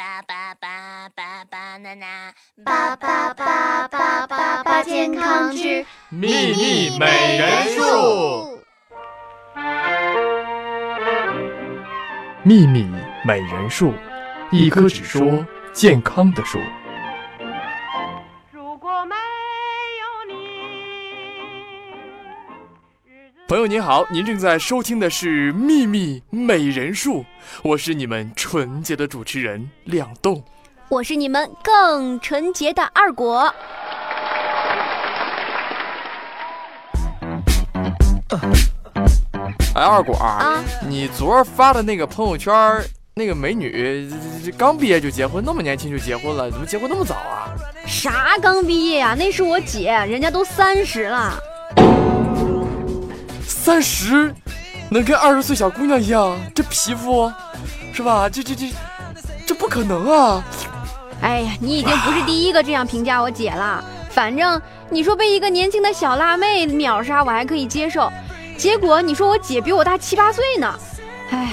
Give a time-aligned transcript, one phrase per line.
[0.00, 2.32] 巴巴巴巴巴娜娜，
[2.64, 8.58] 巴巴巴巴巴巴健康之秘密美人树。
[12.42, 12.88] 秘密
[13.26, 13.92] 美人树，
[14.50, 15.44] 一棵只说
[15.74, 16.58] 健康的树。
[23.50, 27.22] 朋友您好，您正在收听的是《秘密美人树》，
[27.64, 30.40] 我是你们纯洁的主持人亮栋。
[30.88, 33.52] 我是你们更纯洁的二果。
[39.74, 42.80] 哎，二果啊，你昨儿发的那个朋友圈，
[43.14, 44.08] 那个美女
[44.56, 47.50] 刚毕业就结婚，那么年轻就结婚了，怎么结婚那么早啊？
[47.84, 51.36] 啥刚毕业呀、那是我姐，人家都三十了。
[53.70, 54.34] 三十，
[54.88, 57.32] 能跟二十岁小姑娘一样，这皮肤，
[57.92, 58.28] 是吧？
[58.28, 58.66] 这这这，
[59.46, 60.44] 这不可能啊！
[61.22, 63.82] 哎呀，你已经不是第一个这样评价我姐了。
[64.10, 68.10] 反正你说被一个年轻的小辣妹秒杀，我还可以接受。
[68.58, 70.74] 结果你说我姐比我大七八岁呢，
[71.30, 71.52] 哎，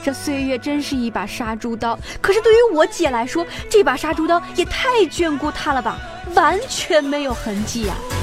[0.00, 1.98] 这岁月真是一把杀猪刀。
[2.20, 5.98] 可是对于我姐来说，这把杀猪刀也太眷顾她了吧，
[6.36, 8.17] 完全没有痕迹呀、哎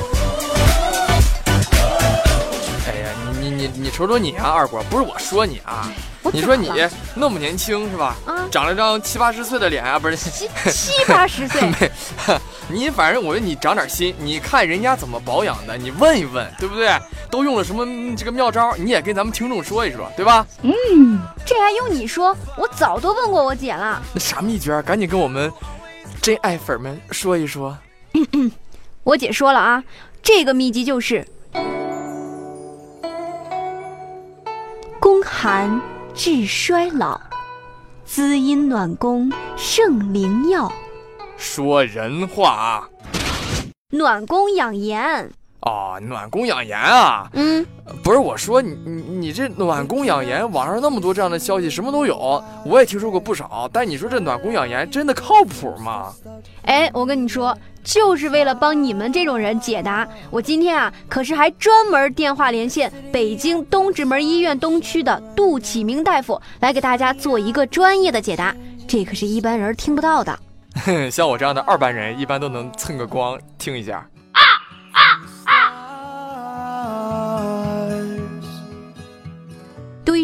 [3.45, 5.87] 你你你你瞅瞅你啊，二果，不是我说你啊，
[6.33, 6.71] 你说你
[7.13, 8.15] 那么年轻是吧？
[8.25, 10.15] 啊，长了张七八十岁的脸啊，不是？
[10.15, 11.91] 七七八十岁， 没，
[12.67, 16.89] 你反正我觉得你长点心，你看人家怎么保养的，你问一问，对不对？
[17.29, 20.47] 都用了什么嗯这个妙招，你也跟咱们听众说一说，对吧？
[20.63, 22.35] 嗯这还用你说？
[22.57, 24.01] 我早都问过我姐了。
[24.11, 24.81] 那啥秘诀？
[24.81, 25.51] 赶紧跟我们
[26.19, 27.77] 真爱粉们说一说。
[29.03, 29.83] 我姐说了啊，
[30.23, 31.27] 这个秘籍就是
[35.05, 35.79] 宫寒
[36.15, 37.21] 治衰老，
[38.05, 40.71] 滋阴暖宫圣灵药，
[41.37, 42.89] 说人话啊！
[43.91, 45.31] 暖宫养颜。
[45.65, 47.65] 哦，暖宫养颜啊，嗯，
[48.03, 53.67] 不是我说你你你这暖宫养颜，网上那么多这样的消息，什么都有，我也听说过不少。
[53.73, 56.13] 但你说这暖宫养颜真的靠谱吗？
[56.65, 68.55] 哎，我跟你说，就是为了帮你们这种人解答，我今天啊，可是还专门电话连线北京东直门医院东区的杜启明大夫，来给大家做一个专业的解答，
[68.87, 70.37] 这可是一般人听不到的。
[70.85, 74.07] 哼， 像我这样的二班人，一般都能蹭个光听一下。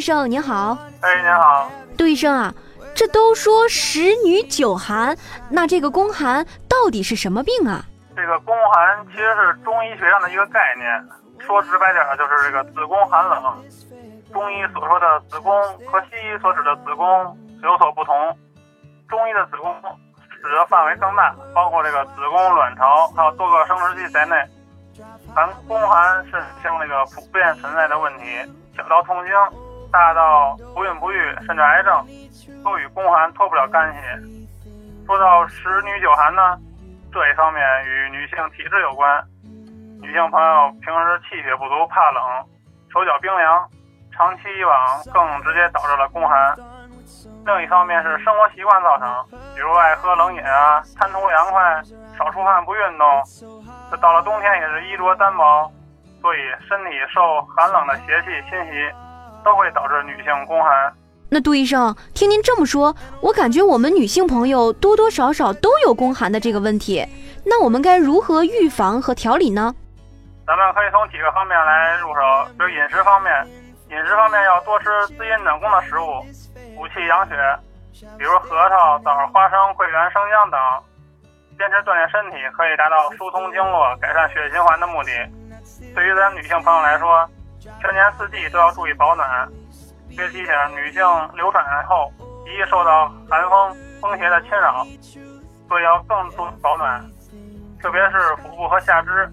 [0.01, 2.53] 生您好，哎，您好，杜医生啊，
[2.95, 5.15] 这都说十女九寒，
[5.49, 7.85] 那这个宫寒到底是什么病啊？
[8.15, 10.89] 这个宫寒其实是中医学上的一个概念，
[11.39, 13.63] 说直白点儿就是这个子宫寒冷。
[14.33, 15.53] 中医所说的子宫
[15.91, 18.15] 和西医所指的子宫有所不同，
[19.09, 19.73] 中医的子宫
[20.41, 24.35] 指的范围更大，包括这个子宫、卵巢，还有多个生殖器在内。
[25.35, 28.23] 寒宫寒是女性那个普遍存在的问题，
[28.75, 29.33] 小到痛经，
[29.91, 32.05] 大到不孕不育，甚至癌症，
[32.63, 33.99] 都与宫寒脱不了干系。
[35.05, 36.57] 说到十女九寒呢，
[37.11, 39.21] 这一方面与女性体质有关。
[40.01, 42.23] 女性朋友平时气血不足，怕冷，
[42.91, 43.67] 手脚冰凉，
[44.13, 46.55] 长期以往更直接导致了宫寒。
[47.45, 51.81] 另一方面是生活习惯造成，比如爱喝冷饮啊，贪图凉快，
[52.17, 53.05] 少出汗不运动。
[53.91, 55.69] 这到了冬天也是衣着单薄，
[56.21, 58.89] 所以身体受寒冷的邪气侵袭，
[59.43, 60.93] 都会导致女性宫寒。
[61.29, 67.05] 那杜医生，听您这么说，我感觉我们女性朋友多多少少都有宫寒的这个问题。
[67.45, 69.73] 那我们该如何预防和调理呢？
[70.45, 72.21] 咱们可以从几个方面来入手，
[72.57, 73.31] 比如饮食方面，
[73.89, 76.21] 饮食方面要多吃滋阴暖宫的食物，
[76.75, 77.35] 补气养血，
[78.17, 80.59] 比如核桃、枣、花生、桂圆、生姜等。
[81.57, 85.11] 坚持锻炼身体，可以达到疏通经络、改善血液循环的目的。
[85.93, 87.29] 对于咱女性朋友来说，
[87.61, 89.47] 全年四季都要注意保暖。
[90.09, 91.01] 别提醒女性
[91.35, 92.11] 流产后
[92.43, 94.85] 极易受到寒风、风邪的侵扰，
[95.69, 97.01] 所以要更注意保暖，
[97.81, 99.31] 特别是腹部和下肢。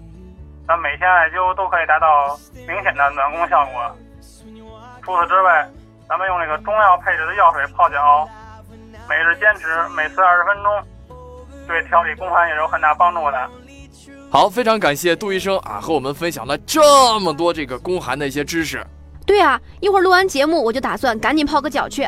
[0.67, 2.37] 咱每天艾灸都可以达到
[2.67, 3.95] 明显的暖宫效果。
[5.01, 5.67] 除此之外，
[6.07, 8.29] 咱们用这个中药配制的药水泡脚，
[9.09, 9.67] 每日坚持，
[9.97, 10.83] 每次二十分钟，
[11.67, 13.49] 对调理宫寒也是有很大帮助的。
[14.29, 18.85] 好，非常感谢杜医生啊，和我们分享了这么多这个宫寒的一些知识。
[19.25, 22.07] 对啊，一会儿录完节目，我就打算赶紧泡个脚去。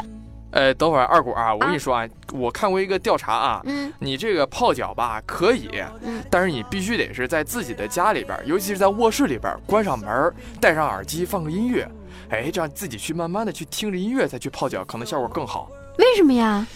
[0.52, 5.70] 呃，等会儿二果啊，我跟你说啊，我看过一个调查啊，嗯你这个泡脚吧可以，
[6.04, 11.90] 嗯但是你必须得是在自己的家里边，尤其是在卧室里边，关上门，戴上耳机，放个音乐，
[12.30, 15.72] 哎，这样自己去慢慢的去听着音乐再去泡脚，可能效果更好。
[15.98, 16.68] 为什么呀？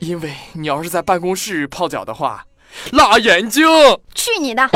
[0.00, 2.44] 因为你要是在办公室泡脚的话，
[2.92, 3.64] 辣眼睛。
[4.14, 4.68] 去你的！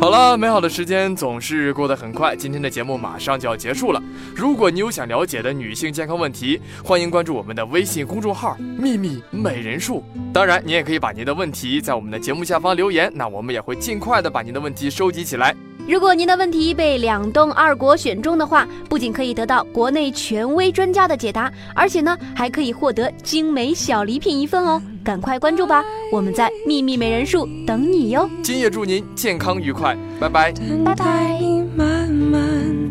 [0.00, 4.02] 好了，美好的时间总是过得很快，今天的节目马上就要结束了。
[4.34, 10.02] 如果你有想了解的女性健康问题，欢迎关注我们的微信公众号“秘密美人术”。
[10.32, 15.54] 当然，你也可以把您的问题在我们的节目下方留言，那我们也会尽快的把您的问题收集起来。
[15.90, 24.80] 如果您的问题被两栋二国选中的话不仅可以得到国内权威专家的解答而且呢还可以获得精美小礼品一份哦。
[25.02, 25.82] 赶快关注吧
[26.12, 28.30] 我们在秘密美人树等你哟。
[28.40, 30.54] 今夜祝您健康愉快拜拜。
[30.84, 31.40] 拜拜
[31.74, 32.40] 慢慢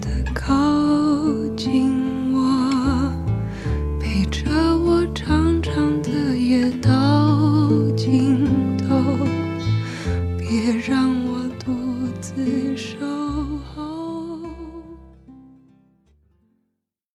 [0.01, 0.53] 的靠